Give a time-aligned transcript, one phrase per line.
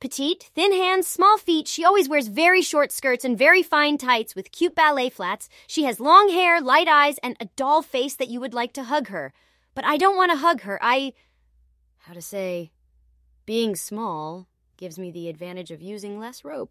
[0.00, 4.34] Petite, thin hands, small feet, she always wears very short skirts and very fine tights
[4.34, 5.48] with cute ballet flats.
[5.66, 8.84] She has long hair, light eyes, and a doll face that you would like to
[8.84, 9.32] hug her.
[9.74, 10.78] But I don't want to hug her.
[10.82, 11.12] I.
[11.98, 12.72] How to say?
[13.44, 16.70] Being small gives me the advantage of using less rope.